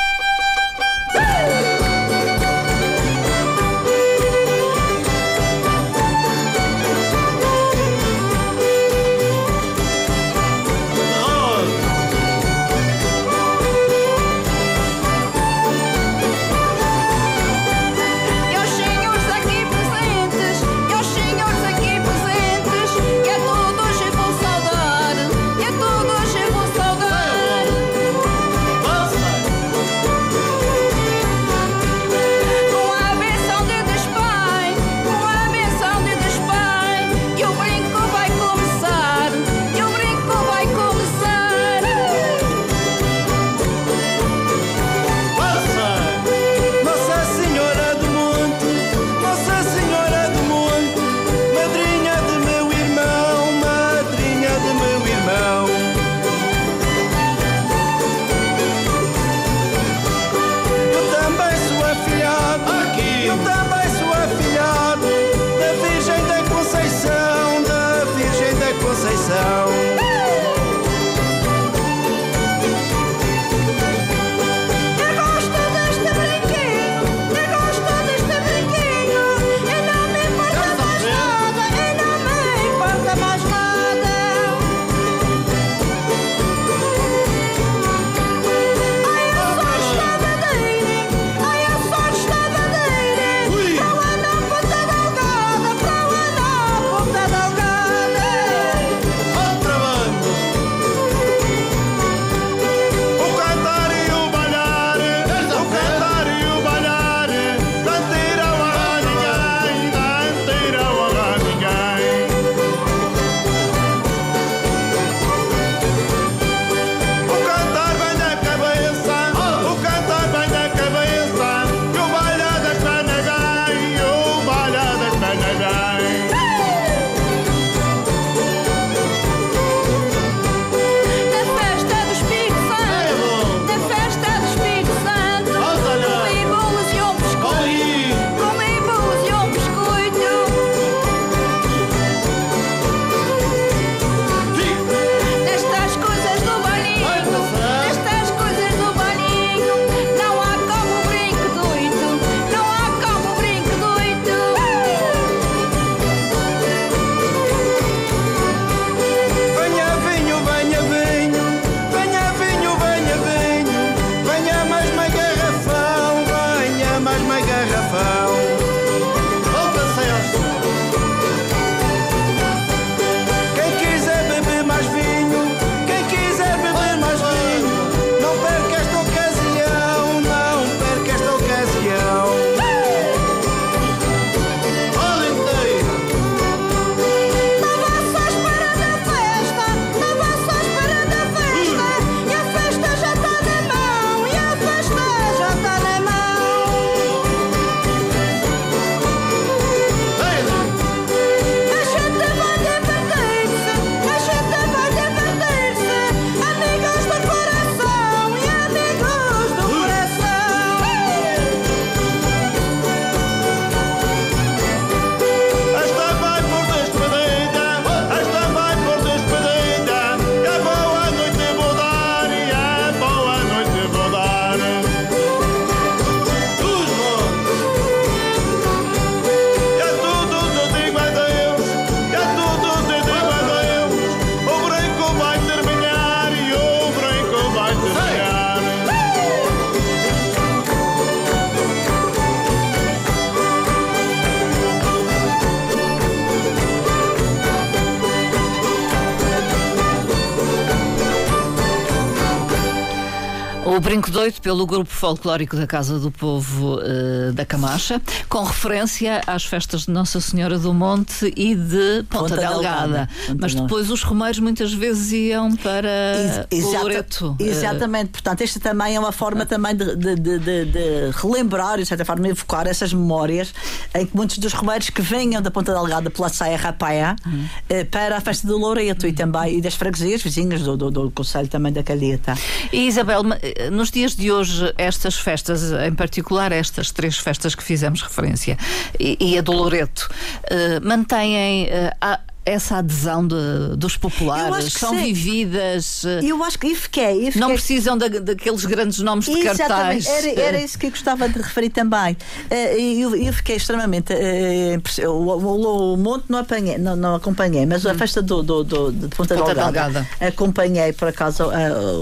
[254.00, 259.44] Brinco Doido, pelo grupo folclórico da Casa do Povo uh, da Camacha, com referência às
[259.44, 263.10] festas de Nossa Senhora do Monte e de Ponta, Ponta Delgada.
[263.26, 267.36] Ponta Mas depois os romeiros muitas vezes iam para Ex o Loreto.
[267.38, 272.04] Exatamente, portanto, esta também é uma forma também de, de, de, de relembrar, de certa
[272.04, 273.52] forma, evocar essas memórias
[273.94, 277.44] em que muitos dos romeiros que venham da Ponta Delgada pela Saia Rapaia uhum.
[277.44, 281.10] uh, para a festa do Loreto e também e das freguesias vizinhas do, do, do
[281.10, 282.34] Conselho também da Calheta.
[282.72, 283.24] E Isabel,
[283.70, 288.56] nos dias de hoje, estas festas, em particular estas três festas que fizemos referência,
[288.98, 296.04] e, e a do Loreto, uh, mantêm uh, essa adesão de, dos populares, são vividas.
[296.04, 297.40] Eh, eu acho que e fiquei, e fiquei...
[297.40, 300.04] não precisam da, daqueles grandes nomes de Exatamente.
[300.04, 300.06] cartaz.
[300.06, 302.16] Era, era isso que eu gostava de referir também.
[302.48, 304.12] Eh, eu, eu fiquei extremamente.
[304.12, 307.98] Eh, o, o, Monte não apanhei, não, não acompanhei, mas a hum.
[307.98, 311.44] festa do, do, do de Ponta, Ponta Delgada, Delgada, acompanhei por acaso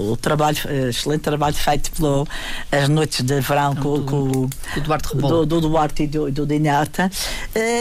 [0.09, 2.27] o trabalho, excelente trabalho feito pelo
[2.71, 4.31] as noites de verão com, do, com,
[4.73, 7.11] com Duarte Do, do Duarte e do, do Dinata.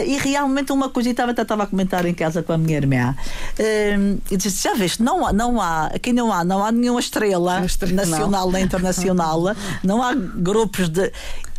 [0.06, 4.20] E realmente uma coisa, estava, estava a comentar em casa com a minha irmã uh,
[4.30, 8.06] e disse: Já viste, não, não há, aqui não há, não há nenhuma estrela, estrela
[8.06, 8.52] nacional não.
[8.52, 11.12] nem internacional, não há grupos de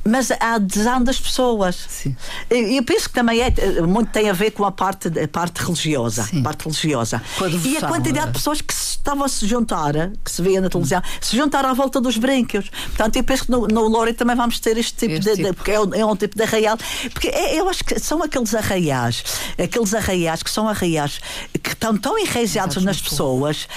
[0.09, 1.75] mas a adesão das pessoas.
[1.87, 2.15] Sim.
[2.49, 6.23] Eu penso que também é, muito tem a ver com a parte, a parte religiosa.
[6.23, 6.43] Sim.
[6.43, 7.21] Parte religiosa.
[7.63, 9.93] E a quantidade de pessoas que estavam a se juntar,
[10.23, 11.17] que se vê na televisão, hum.
[11.21, 12.69] se juntaram à volta dos brincos.
[12.69, 15.53] Portanto, eu penso que no, no Lore também vamos ter este tipo este de, tipo.
[15.55, 16.77] porque é um, é um, tipo de arraial.
[17.13, 19.23] Porque é, eu acho que são aqueles arraiais,
[19.57, 21.19] aqueles arraiais que são arraiais
[21.61, 23.67] que estão tão enraizados nas pessoas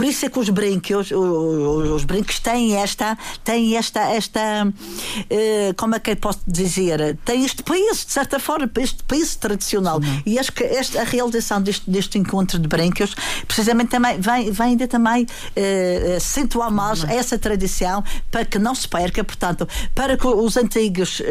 [0.00, 5.74] por isso é que os brincos, os, os brincos têm esta, têm esta, esta, uh,
[5.80, 9.98] como é que eu posso dizer, têm este peso, de certa forma, este peso tradicional.
[10.02, 10.22] Sim.
[10.26, 13.14] E acho que esta, a realização deste, deste encontro de brincos,
[13.48, 19.24] precisamente também, vem ainda também uh, acentuar mais essa tradição para que não se perca,
[19.24, 21.24] portanto, para que os antigos uh,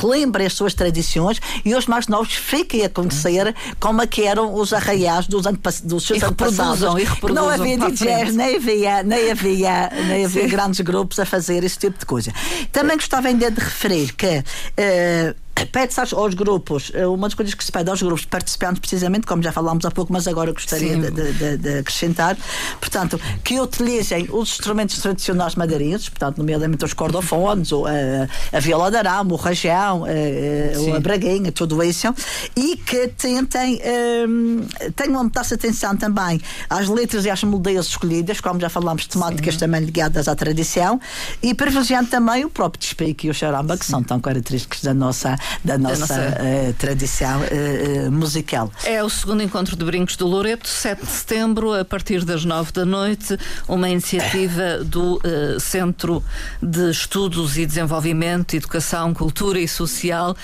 [0.00, 4.54] relembrem as suas tradições e os mais novos fiquem a conhecer como é que eram
[4.54, 5.44] os arraiais dos,
[5.84, 6.80] dos seus antepassados.
[6.80, 11.78] E não havia DJ nem havia, nem havia, nem havia grandes grupos a fazer esse
[11.78, 12.32] tipo de coisa.
[12.72, 13.79] Também gostava ainda de referir
[14.16, 14.44] que.
[14.76, 15.34] Uh,
[15.66, 19.42] pede-se aos, grupos, eh, uma das coisas que se pede aos grupos participantes, precisamente, como
[19.42, 22.36] já falámos há pouco, mas agora gostaria de, de, de, acrescentar,
[22.80, 28.60] portanto, que utilizem os instrumentos tradicionais madeirenses, portanto, nomeadamente os cordofones, ou, a, eh, a
[28.60, 32.14] viola de arame, o rajão, a, eh, a braguinha, tudo isso,
[32.56, 33.80] e que tentem,
[34.28, 39.54] um, tenham muita atenção também às letras e às melodias escolhidas, como já falámos, temáticas
[39.54, 39.60] Sim.
[39.60, 41.00] também ligadas à tradição,
[41.42, 45.36] e privilegiando também o próprio despique e o charamba, que são tão característicos da nossa
[45.64, 46.38] da nossa, nossa...
[46.40, 48.72] Uh, tradição uh, musical.
[48.84, 52.72] É o segundo encontro de Brincos do Loreto, 7 de setembro, a partir das 9
[52.72, 55.20] da noite, uma iniciativa do
[55.58, 56.22] Centro
[56.62, 60.36] de Estudos e Desenvolvimento, Educação, Cultura e Social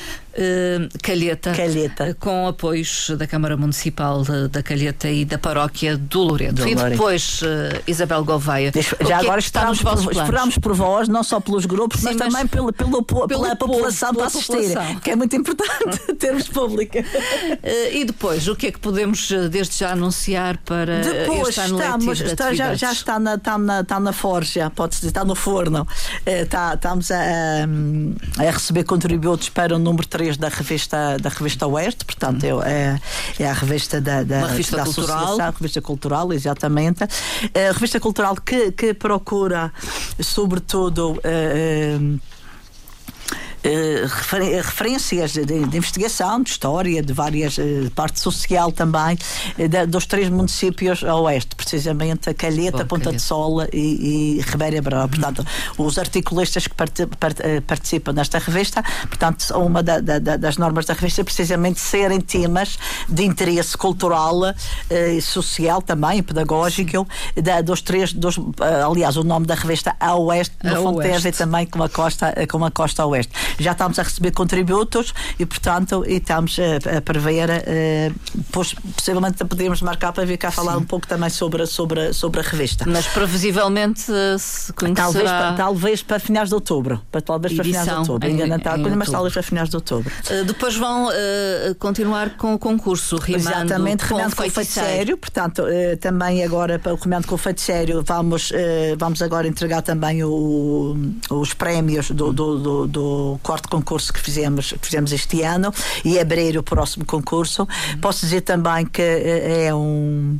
[1.03, 6.55] Calheta, Calheta, com apoios da Câmara Municipal da Calheta e da Paróquia do Lourenço.
[6.55, 8.71] Do e depois, uh, Isabel Gouveia.
[8.71, 12.33] Deixa, já é agora esperamos, por, por vós, não só pelos grupos, Sim, mas, mas,
[12.33, 15.01] também pelo, pelo, pelo pela população para assistir, população.
[15.01, 17.05] que é muito importante termos pública.
[17.93, 22.21] E depois, o que é que podemos desde já anunciar para depois, este ano estamos,
[22.21, 25.87] está, já, já está na, está na, está na forja, pode-se dizer, está no forno.
[26.25, 27.17] Está, estamos a,
[28.39, 33.01] a, receber contributos para o número 3 da revista, da revista Oeste, portanto é,
[33.39, 35.37] é a revista da, da, revista da cultural.
[35.37, 37.05] Revista cultural, exatamente.
[37.05, 39.73] A revista cultural que, que procura,
[40.21, 41.99] sobretudo, uh, eh,
[44.63, 49.19] referências de, de, investigação, de história, de várias uh, parte social também,
[49.57, 53.17] de, dos três municípios a oeste, precisamente a Calheta, Bom, Ponta Calheta.
[53.17, 55.09] de Sola e, e Ribeira Brava.
[55.09, 55.45] Portanto,
[55.77, 60.95] os articulistas que part, part, participam nesta revista, portanto, uma da, da, das normas da
[60.95, 64.55] revista é precisamente serem temas de interesse cultural
[64.91, 67.07] e social também, pedagógico,
[67.43, 68.37] da, dos três, dos,
[68.85, 72.65] aliás, o nome da revista a oeste, no a ver também com a costa, com
[72.65, 77.49] a costa oeste já estamos a receber contributos e, portanto, e estamos a, a prever,
[77.51, 80.79] uh, pois, possivelmente podemos marcar para vir cá falar Sim.
[80.79, 82.85] um pouco também sobre, sobre, sobre a revista.
[82.87, 84.03] Mas previsivelmente
[84.39, 85.07] se conhecerá...
[85.07, 87.01] Talvez, para, talvez para finais de outubro.
[87.11, 88.29] Para, talvez para finais de outubro.
[88.47, 90.13] Não está mas talvez para finais de outubro.
[90.31, 95.17] Uh, depois vão uh, continuar com o concurso, rimando Exatamente, com, com o feito sério.
[95.17, 95.63] Portanto,
[96.01, 98.53] também agora, para o remando com o feito sério, vamos,
[98.99, 100.97] vamos agora entregar também o,
[101.31, 105.73] os prémios do, do, do, do quarto concurso que fizemos, que fizemos este ano
[106.05, 107.63] e abrir o próximo concurso.
[107.63, 108.01] Uhum.
[108.01, 110.37] Posso dizer também que eh, é um,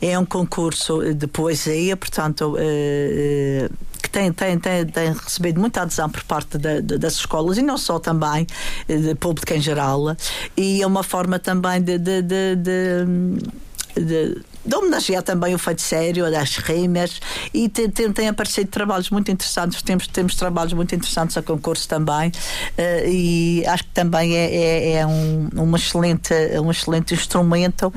[0.00, 2.56] é um concurso de poesia, portanto.
[2.56, 7.76] Uh, que tem, tem, tem, tem recebido muita adesão por parte das escolas e não
[7.76, 8.46] só também,
[8.86, 10.16] de público em geral.
[10.56, 13.06] E é uma forma também de, de, de, de
[13.96, 17.20] de homenagear também o feito sério, as rimas
[17.54, 19.82] e tem, tem, tem, aparecido trabalhos muito interessantes.
[19.82, 24.92] Temos, temos trabalhos muito interessantes a concurso também uh, e acho que também é, é,
[24.94, 27.92] é um, um, excelente, um excelente instrumento,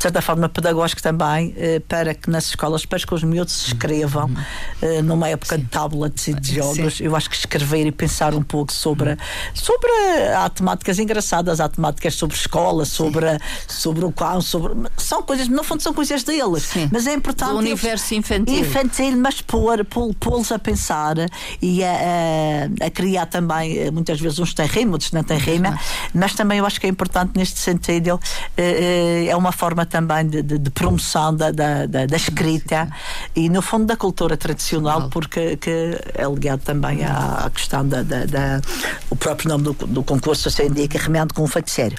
[0.00, 3.66] de certa forma pedagógico também, uh, para que nas escolas, para que os miúdos se
[3.66, 5.60] escrevam uh, numa época Sim.
[5.60, 6.94] de tablets e de jogos.
[6.94, 7.04] Sim.
[7.04, 9.14] Eu acho que escrever e pensar um pouco sobre,
[9.52, 9.90] sobre
[10.34, 13.26] há temáticas engraçadas, há temáticas sobre escola, sobre,
[13.68, 14.72] sobre o qual, sobre.
[14.96, 16.62] São coisas, no fundo, são coisas deles.
[16.62, 16.88] Sim.
[16.90, 17.50] Mas é importante.
[17.50, 18.58] Do universo infantil.
[18.58, 21.16] Infantil, mas pôr, pô-los a pensar
[21.60, 25.36] e a, a, a, criar também, eh, muitas vezes uns têm rima, outros não têm
[25.36, 25.78] rima,
[26.14, 28.18] mas também eu acho que é importante neste sentido,
[28.56, 32.88] eh, eh, é uma forma também de, de, de promoção da, da, da, da escrita
[33.34, 38.02] e, no fundo, da cultura tradicional, porque que é ligado também à, à questão da,
[38.02, 38.60] da, da,
[39.10, 41.98] O próprio nome do, do concurso se indica remendo com um feito sério.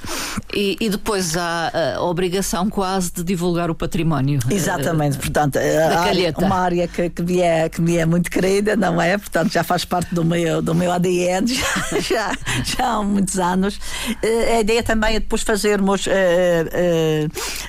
[0.53, 4.39] E, e depois há a obrigação quase de divulgar o património.
[4.49, 8.75] Eh, Exatamente, portanto, área, uma área que, que, me é, que me é muito querida,
[8.75, 9.17] não é?
[9.17, 12.31] Portanto, já faz parte do meu, do meu ADN já, já,
[12.63, 13.75] já há muitos anos.
[13.75, 16.11] Uh, a ideia também é depois fazermos uh,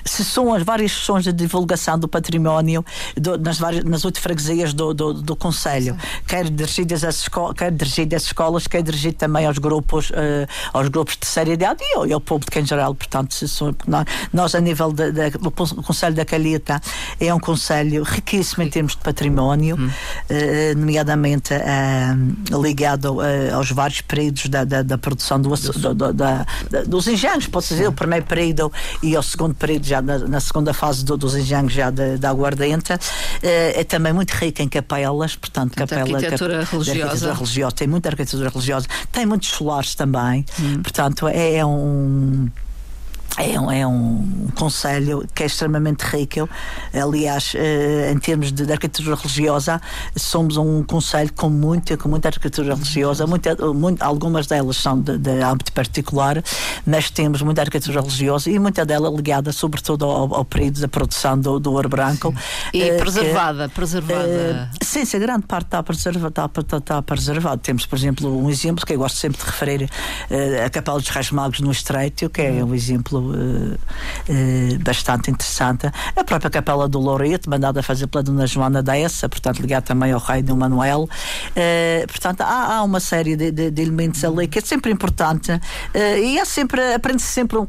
[0.05, 2.85] uh, sessões, várias sessões de divulgação do património
[3.15, 8.23] do, nas, várias, nas oito freguesias do, do, do Conselho, quer dirigidas às, quer dirigidas
[8.23, 10.11] às escolas, quer dirigido também aos grupos,
[10.73, 12.95] aos grupos de terceira idade e ao, e ao público em geral.
[12.95, 16.81] Portanto, sessões, nós, nós, a nível do Conselho da Calheta,
[17.19, 19.87] é um conselho riquíssimo em termos de património, hum.
[19.87, 26.45] uh, nomeadamente uh, ligado uh, aos vários períodos da, da, da produção do, do, da,
[26.87, 30.73] dos engenhos, pode dizer, o primeiro período e o segundo período, já na, na segunda
[30.73, 32.93] fase dos engenhos já da aguardente.
[33.41, 36.17] é também muito rica em capelas, portanto, capela.
[36.17, 37.03] Arquitetura cap, religiosa.
[37.03, 37.75] Arquitetura religiosa.
[37.75, 40.81] Tem muita arquitetura religiosa, tem muitos solares também, hum.
[40.81, 42.49] portanto, é, é um
[43.37, 46.47] é um, é um conselho que é extremamente rico.
[46.93, 49.81] Aliás, eh, em termos de, de, arquitetura religiosa,
[50.15, 53.25] somos um conselho com muita, com muita arquitetura religiosa.
[53.25, 56.43] Muita, muito, algumas delas são de, de, âmbito particular,
[56.85, 61.39] mas temos muita arquitetura religiosa e muita dela ligada, sobretudo, ao, ao período da produção
[61.39, 62.33] do, do ouro branco.
[62.71, 62.77] Sim.
[62.77, 64.69] E uh, preservada, que, preservada.
[64.71, 66.27] Uh, sim, sim, a grande parte está preservada.
[66.27, 67.61] Está, está, está preservado.
[67.61, 71.09] Temos, por exemplo, um exemplo que eu gosto sempre de referir: uh, a Capela dos
[71.09, 75.87] Reis Magos no Estreito, que é um exemplo uh, bastante interessante.
[76.15, 80.11] A própria Capela do Loreto, mandada a fazer pela Dona Joana Dessa, portanto, ligada também
[80.11, 81.09] ao Rei do Manuel.
[82.07, 85.51] portanto, há, há, uma série de, de, de, elementos ali que é sempre importante
[85.93, 87.65] e é sempre, aprende-se sempre, um,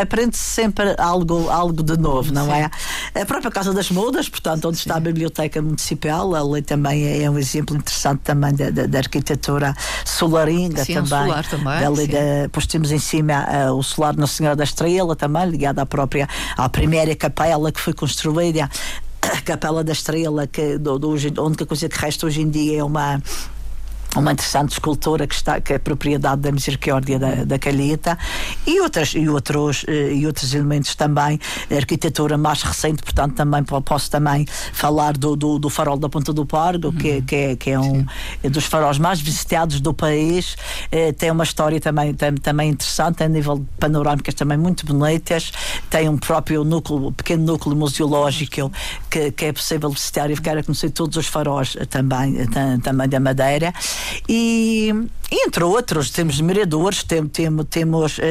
[0.00, 2.70] aprende sempre algo, algo de novo, não é?
[3.14, 7.30] A própria Casa das Mudas, portanto, onde está a Biblioteca Municipal, ali também é, é
[7.30, 9.74] um exemplo interessante também da, da, da arquitetura
[10.04, 11.08] solaringa sim, também.
[11.08, 11.80] solar também.
[11.80, 15.80] Dali, da, pois temos em cima uh, o solar Nossa Senhora da Estrela também, ligado
[15.80, 18.70] à própria, à primeira capela que foi construída
[19.20, 22.78] a Capela da Estrela, que, do, do, a única coisa que resta hoje em dia
[22.78, 23.20] é uma
[24.16, 28.18] uma interessante escultura que está que é propriedade da Misericórdia da, da Calheta
[28.66, 31.38] e outras e outros eh, e outros elementos também
[31.70, 36.46] arquitetura mais recente portanto também posso também falar do, do, do farol da Ponta do
[36.46, 37.22] Pargo que, uhum.
[37.22, 38.06] que, é, que é um
[38.42, 38.50] Sim.
[38.50, 40.56] dos faróis mais visitados do país
[40.90, 45.52] eh, tem uma história também tem, também interessante a nível de panorâmicas também muito bonitas
[45.90, 48.72] tem um próprio núcleo pequeno núcleo museológico
[49.10, 52.46] que, que é possível visitar e ficar a conhecer todos os faróis também
[52.82, 53.72] também da Madeira
[54.28, 54.92] e
[55.30, 58.22] entre outros, temos miradores, tem, tem, temos uh,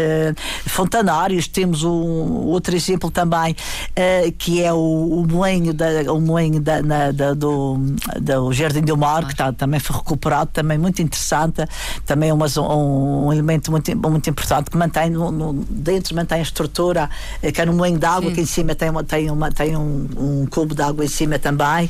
[0.66, 6.60] fontanários, temos um outro exemplo também uh, que é o, o moinho, da, o moinho
[6.60, 7.78] da, na, da, do,
[8.20, 11.64] do Jardim do Mar, que tá, também foi recuperado, também muito interessante,
[12.04, 16.40] também é uma, um, um, elemento muito, muito importante que mantém no, no, dentro mantém
[16.40, 17.12] a estrutura,
[17.44, 20.08] uh, que é no moinho d'água, que em cima tem, uma, tem, uma, tem um,
[20.18, 21.88] um cubo de água em cima também.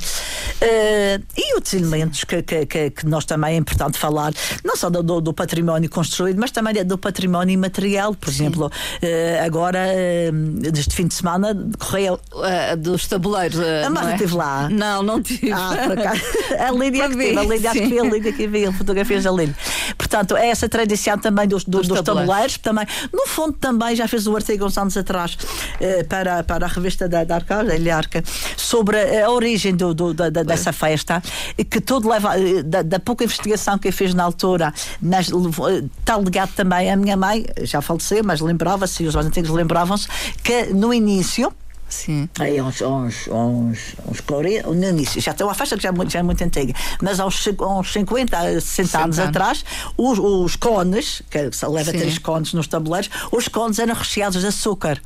[0.61, 5.33] e outros elementos que, que, que, que nós também importante falar, não só do, do,
[5.33, 8.15] património construído, mas também do património imaterial.
[8.15, 8.45] Por Sim.
[8.45, 12.19] exemplo, uh, agora, uh, deste fim de semana, decorreu.
[12.31, 13.59] Uh, dos tabuleiros.
[13.59, 14.35] a Marta não é?
[14.35, 14.69] lá.
[14.69, 15.51] Não, não tive.
[15.51, 16.21] Ah, por acaso.
[16.57, 19.55] A Lídia que teve, a Lídia que viu, a Lídia que viu, fotografias da Lídia.
[19.97, 22.57] Portanto, é essa tradição também dos, dos, dos tabuleiros.
[22.57, 25.37] tabuleiros, também, no fundo, também já fez o artigo uns anos atrás
[26.09, 28.23] para, para a revista da, da Arca, da Arca,
[28.55, 31.21] sobre a origem do, do da, dessa festa,
[31.69, 32.33] que tudo leva,
[32.63, 35.29] da, da pouca investigação que eu fiz na altura, nas,
[35.99, 40.07] está ligado também à minha mãe, já faleceu, mas lembrava-se, os antigos lembravam-se,
[40.43, 41.51] que no início
[41.89, 42.27] Sim.
[42.37, 43.79] Aí uns, uns, uns,
[44.11, 46.43] uns 40, no início, já tem uma festa que já é muito, já é muito
[46.43, 49.29] antiga, mas há uns, cin- uns 50, 60 anos anos.
[49.29, 49.63] atrás,
[49.95, 51.97] os, os cones, que se leva Sim.
[51.97, 55.01] três cones nos tabuleiros, os cones eram recheados de açúcar.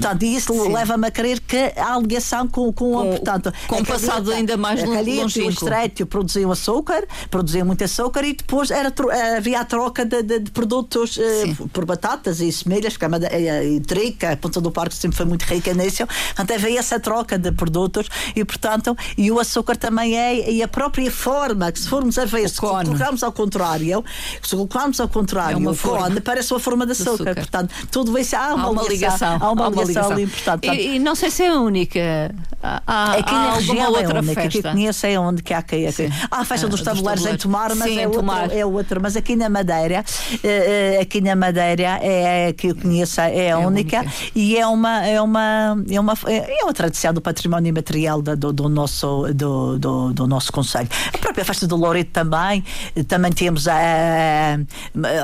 [0.00, 3.84] Portanto, isso leva-me a crer que há a ligação com, com, Com- portanto, com um
[3.84, 8.70] passado ainda mais a calheta e o estreito produziam açúcar, produziam muito açúcar e depois
[8.70, 8.92] era,
[9.36, 11.54] havia a troca de, de- de produtos Sim.
[11.72, 13.80] por batatas e semelhas, made- eh, e
[14.26, 16.06] a Ponta do Parque sempre foi muito rica nisso.
[16.06, 20.68] Portanto, havia essa troca de produtos e, portanto, e o açúcar também é, e a
[20.68, 24.04] própria forma, que se formos a ver, se colocarmos ao contrário,
[24.42, 27.12] se colocarmos ao contrário, É uma o forma cone parece uma forma de açúcar.
[27.12, 27.34] açúcar.
[27.34, 29.38] Portanto, tudo isso há uma, Há uma ligação.
[29.40, 30.60] Há uma há ligação, ali importante.
[30.66, 32.34] Portanto, E, e não sei se é a única.
[32.62, 34.70] Há, Aqui há na alguma região outra é única, que festa.
[34.72, 35.86] conheço é onde que há aqui.
[35.86, 35.92] aqui.
[36.08, 36.12] Sim.
[36.30, 37.36] Há a festa Ah, dos dos tabuleiros em.
[37.36, 38.52] Tomar, mas Sim, é, Tomar.
[38.52, 38.98] é outra.
[39.00, 40.04] Mas aqui na Madeira,
[40.42, 44.12] eh, eh, aqui na Madeira é a que eu conheço, é a a única, única.
[44.34, 48.68] e é uma, é uma, é uma, é uma tradição do património imaterial do, do
[48.68, 50.88] nosso, do, do, do nosso Conselho.
[51.14, 52.64] A própria festa do Loreto também,
[52.96, 54.58] eh, também temos a,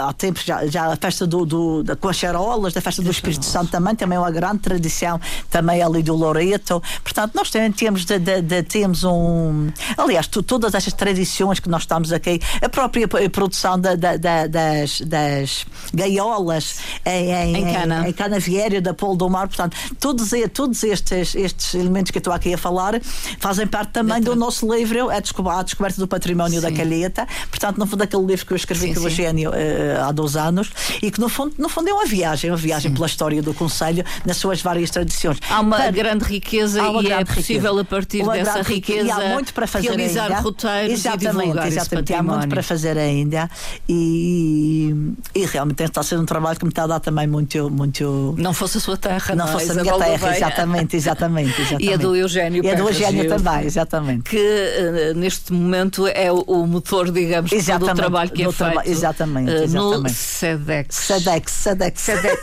[0.09, 3.11] há tempos já, já a festa do, do, da, com as charolas, da festa do
[3.11, 6.83] Espírito Santo também, também é uma grande tradição, também ali do Loreto.
[7.03, 9.71] Portanto, nós também temos, de, de- de- temos um.
[9.97, 14.47] Aliás, tu- todas estas tradições que nós estamos aqui, a própria produção da- da- da-
[14.47, 18.09] das, das gaiolas em, em, Em Cana.
[18.09, 22.33] em Canaviério, da Polo do Mar, portanto, todos, todos estes, estes elementos que eu estou
[22.33, 23.01] aqui a falar
[23.39, 26.75] fazem parte também do nosso livro, a descoberta, a descoberta do património da Sim.
[26.77, 29.09] Calheta, portanto, no fundo, aquele livro que eu escrevi Sim, com o sim.
[29.09, 30.71] Eugénio eh, há dois anos
[31.03, 34.05] e que, no fundo, no fundo, é uma viagem, uma viagem pela história do Conselho,
[34.35, 35.39] nas suas várias tradições.
[35.49, 37.80] Há uma Para- grande riqueza uma e é grande possível riqueza.
[37.80, 40.41] a partir Uma dessa riqueza E há muito para fazer realizar ainda.
[40.41, 42.14] roteiros exatamente, e divulgar exatamente.
[42.14, 43.51] Há muito para fazer ainda
[43.89, 44.95] e,
[45.35, 47.70] e realmente está a ser um trabalho que me está a dar também muito.
[47.70, 49.53] muito Não fosse a sua terra, não é?
[49.53, 50.37] fosse a minha terra, Gouveia.
[50.37, 51.85] exatamente, exatamente, exatamente.
[51.85, 53.28] E a do Eugénio E a do Gil.
[53.28, 54.28] também, exatamente.
[54.30, 58.43] Que eh, neste momento é o, o motor, digamos, de todo o Exatamente, trabalho que
[58.43, 60.12] é do feito exatamente, eh, no exatamente.
[60.14, 60.97] SEDEX.
[60.97, 62.01] SEDEX, SEDEX.
[62.01, 62.41] SEDEX,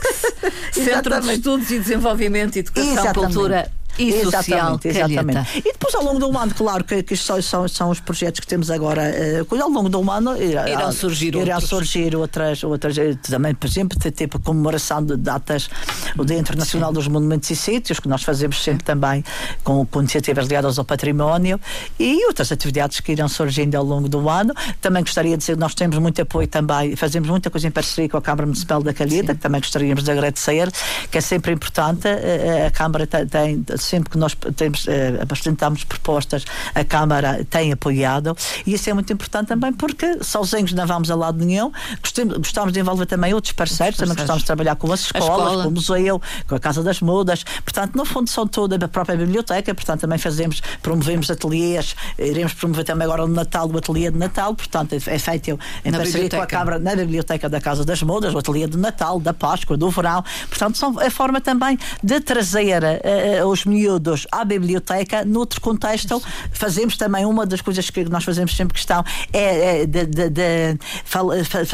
[0.72, 1.32] Centro de.
[1.32, 3.34] Estudos e Desenvolvimento, Educação, Exatamente.
[3.34, 4.42] Cultura e Social.
[4.42, 5.34] Exatamente, exatamente.
[5.34, 5.58] Calheta.
[5.68, 8.46] E depois ao longo do ano, claro que, que são, são, são os projetos que
[8.46, 11.68] temos agora, eh, ao longo do ano irá, Irão surgir irá outros.
[11.68, 15.68] surgir outras, outras eh, também, por exemplo, ter tipo comemoração de datas,
[16.16, 19.24] o Dia Internacional dos Monumentos e Sítios, que nós fazemos sempre também
[19.62, 21.60] com, com iniciativas ligadas ao património
[21.98, 24.52] e outras atividades que irão surgindo ao longo do ano.
[24.80, 28.08] Também gostaria de dizer que nós temos muito apoio também, fazemos muita coisa em parceria
[28.08, 30.70] com a Câmara Municipal da Calheta, que também gostaríamos de agradecer,
[31.10, 32.08] que é sempre importante.
[32.08, 37.72] eh, A Câmara tem, tem- sempre que nós temos, eh, apresentamos propostas, a Câmara tem
[37.72, 41.70] apoiado e isso é muito importante também porque sozinhos não vamos a lado nenhum.
[42.00, 45.62] Gostamos, gostamos de envolver também outros parceiros, também gostamos de trabalhar com as escolas, escola.
[45.62, 47.44] com o museu, com a Casa das Mudas.
[47.64, 49.74] Portanto, no fundo, são toda a própria biblioteca.
[49.74, 54.54] Portanto, também fazemos, promovemos ateliês, iremos promover também agora no Natal o ateliê de Natal.
[54.54, 56.46] Portanto, é feito em Na parceria com a biblioteca.
[56.46, 60.24] Câmara, na biblioteca da Casa das Mudas, o ateliê de Natal, da Páscoa, do verão.
[60.48, 65.24] Portanto, são a forma também de trazer eh, os miúdos à biblioteca.
[65.24, 70.06] Noutro contexto, fazemos também uma das coisas que nós fazemos sempre questão é, é de,
[70.06, 71.68] de, de fala- faz-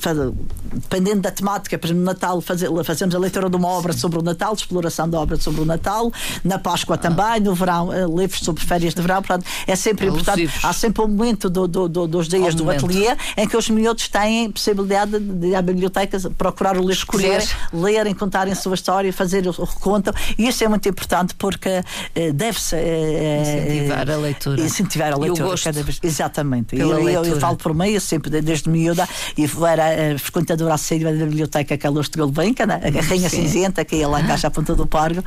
[0.00, 0.32] fa-
[0.72, 2.40] dependendo da temática, por exemplo, no Natal
[2.84, 5.64] fazemos a leitura de uma obra sobre o Natal, de exploração da obra sobre o
[5.64, 9.22] Natal, na Páscoa também, no verão, eh, livros sobre férias de verão.
[9.22, 10.48] Portanto, é sempre importante.
[10.62, 12.86] Há sempre um momento do- do- do- dos dias Ao do momento.
[12.86, 17.42] ateliê em que os miúdos têm possibilidade de, ir à biblioteca procurar o livro Escolher.
[17.72, 20.12] lerem, contarem a sua história, fazer o, o reconto.
[20.38, 21.82] E isso é muito importante porque
[22.14, 24.60] eh, deve-se eh, Incentivar a leitura.
[24.62, 25.98] Incentivar a E o leitura gosto cada vez.
[26.02, 26.76] Exatamente.
[26.78, 31.12] Eu, eu, eu falo por eu sempre, de- desde miúda, e era eh, frequentadora assídua
[31.12, 32.78] da biblioteca Carlos de Gulbenkian, a
[33.08, 33.42] Rainha Sim.
[33.42, 35.22] Cinzenta, que ia lá em Caixa à Ponta do Pargo,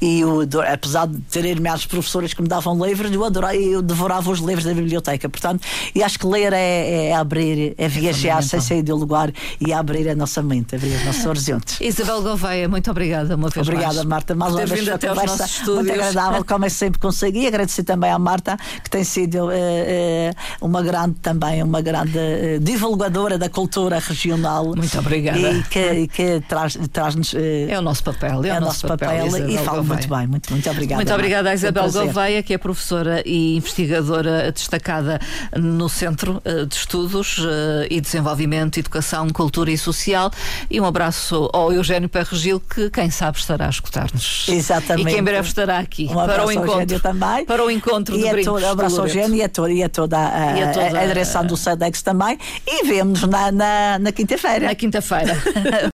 [0.00, 0.40] e eu,
[0.72, 4.64] apesar de terem as professoras que me davam livros, eu, adorava, eu devorava os livros
[4.64, 5.28] da biblioteca.
[5.28, 8.60] Portanto, e acho que ler é, é abrir, é viajar sem fundamental.
[8.60, 11.80] sair do lugar e abrir a nossa mente, abrir os nossos horizontes.
[11.80, 14.06] Isabel Gouveia, muito obrigada uma vez Obrigada, mais.
[14.06, 14.34] Marta.
[14.34, 15.86] Mais uma vez até uma aos estúdios.
[15.86, 17.46] muito agradável, como eu sempre consegui.
[17.46, 22.58] Agradecer também à Marta, que tem sido eh, eh, uma grande também, uma grande eh,
[22.60, 24.74] divulgadora da cultura regional.
[24.76, 25.38] Muito obrigada.
[25.38, 27.34] E que, e que traz- traz-nos.
[27.34, 30.26] É o nosso papel, é, é o nosso papel, e Isabel fala muito bem.
[30.26, 30.96] Muito, muito obrigada.
[30.96, 31.66] Muito obrigada à Marta.
[31.66, 32.02] Um Isabel prazer.
[32.04, 35.18] Gouveia, que é professora e investigadora destacada
[35.56, 37.38] no Centro de Estudos
[37.88, 40.30] e Desenvolvimento, Educação, Cultura e Social.
[40.70, 44.46] E um abraço ao Eugénio Perregil, que quem sabe estará a escutar-nos.
[44.48, 45.04] Exatamente.
[45.40, 47.00] Breve estará aqui Um para o encontro.
[47.00, 47.44] Também.
[47.44, 49.08] Para o encontro e de a Brincos toda, um abraço do ao.
[49.08, 52.02] Gênio e a toda, e a, toda a, E a toda a direção do SEDEX
[52.02, 52.38] também.
[52.66, 54.66] E vemos na, na, na quinta-feira.
[54.66, 55.36] Na quinta-feira.